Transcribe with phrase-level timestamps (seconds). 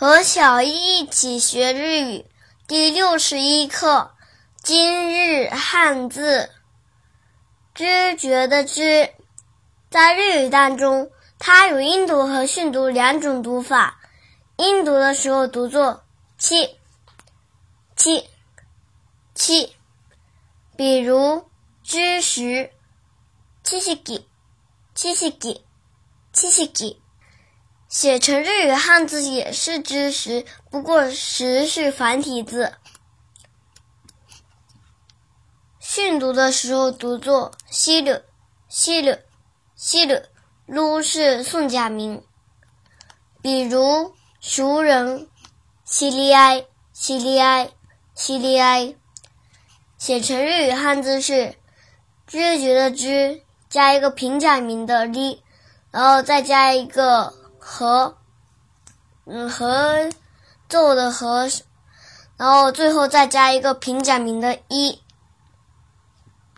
[0.00, 2.24] 和小一一起学日语
[2.66, 4.12] 第六十一课，
[4.62, 6.48] 今日汉字
[7.76, 9.12] “知觉”的“知”，
[9.90, 14.00] 在日语当中，它有音读和训读两种读法。
[14.56, 16.02] 音读的时候读作
[16.38, 16.78] “七
[17.94, 18.26] ”，“七
[19.36, 19.76] ”，“七”。
[20.78, 21.44] 比如
[21.84, 22.72] “知识
[23.62, 24.26] ”，“知识几
[24.96, 25.62] ”，“知识几
[26.32, 27.02] ”，“知识几”。
[27.90, 32.74] 写成日语汉字也是“知识”，不过“识”是繁体字。
[35.80, 38.20] 训读的时候读作“西鲁
[38.70, 39.16] ”，“西鲁
[39.74, 40.20] ”，“西鲁
[40.66, 42.22] ”，“鲁”是宋假名。
[43.42, 45.28] 比如熟人
[45.84, 47.72] “西利埃”，“西利埃
[48.14, 48.94] ”，“西利埃”。
[49.98, 51.56] 写成日语汉字是
[52.28, 55.42] “知觉”的“知”，加一个平假名的“哩”，
[55.90, 57.39] 然后再加一个。
[57.60, 58.16] 和，
[59.26, 60.10] 嗯，合
[60.68, 61.48] 奏的和，
[62.36, 64.98] 然后最后再加一个平假名的一。